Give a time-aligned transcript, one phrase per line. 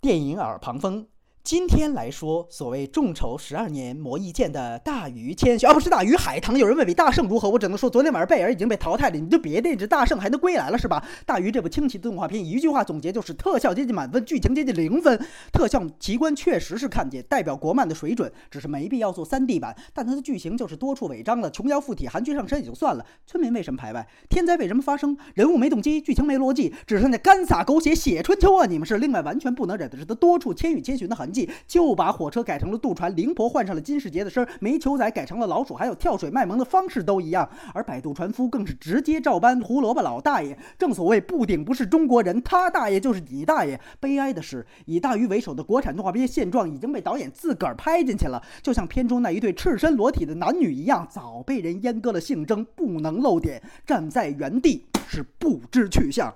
[0.00, 1.06] 电影耳旁风。
[1.42, 6.56] 今天来说，所谓众筹十二年磨一剑的大鱼千寻啊，不是大鱼海棠。
[6.56, 11.02] 有人问比大圣如何，我只能说昨天晚上贝尔已经被淘汰了，你就别惦记大圣还能归来了是吧？
[11.24, 15.18] 大鱼这部清奇的动画片，一句话总结就是特效接近满分，剧情接近零分。
[15.50, 19.74] 特效奇观确实是看见，代表国漫的水准，只是没必要做三 D 版。
[19.94, 24.06] 但它的剧情就是多处违章了，琼瑶附体，韩剧上身也就算了，村民为什么排外？
[24.28, 25.16] 天灾为什么发生？
[25.34, 28.66] 人物没动机，剧情没逻辑，只剩下干撒狗血写春秋啊！
[28.66, 32.10] 你们是另外完全不能忍的是它多处千与千寻的痕迹，就把。
[32.10, 37.48] 火车改成了渡船，灵婆换上了金世杰的声，煤球仔改成了老鼠，还有跳水卖萌的方式都一样。
[37.72, 40.58] 而摆渡船夫更是直接照搬胡萝卜老大爷。
[40.76, 43.80] 正所谓不顶不是中国人，他大爷就是你大爷。
[44.00, 56.34] 悲哀的是，以大鱼为首的国产动画片现状已经被导演自个儿拍进去了，就像片中那一对赤身裸体的男女一样，早被人阉割了性征，不能露点，站在原地是不知去向。